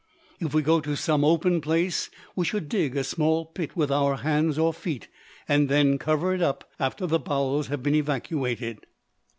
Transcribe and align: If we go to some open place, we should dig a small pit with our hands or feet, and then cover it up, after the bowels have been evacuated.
If 0.39 0.55
we 0.55 0.63
go 0.63 0.81
to 0.81 0.95
some 0.95 1.23
open 1.23 1.61
place, 1.61 2.09
we 2.35 2.43
should 2.43 2.67
dig 2.67 2.97
a 2.97 3.03
small 3.03 3.45
pit 3.45 3.75
with 3.77 3.91
our 3.91 4.15
hands 4.15 4.57
or 4.57 4.73
feet, 4.73 5.09
and 5.47 5.69
then 5.69 5.99
cover 5.99 6.33
it 6.33 6.41
up, 6.41 6.67
after 6.79 7.05
the 7.05 7.19
bowels 7.19 7.67
have 7.67 7.83
been 7.83 7.93
evacuated. 7.93 8.87